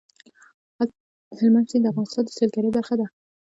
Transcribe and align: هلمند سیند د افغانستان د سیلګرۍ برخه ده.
هلمند 1.37 1.67
سیند 1.71 1.83
د 1.85 1.87
افغانستان 1.91 2.23
د 2.25 2.29
سیلګرۍ 2.37 2.69
برخه 2.77 2.95
ده. 2.99 3.07